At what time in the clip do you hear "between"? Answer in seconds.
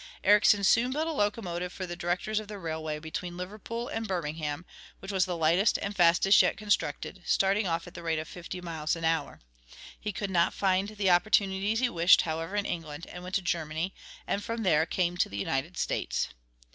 2.97-3.37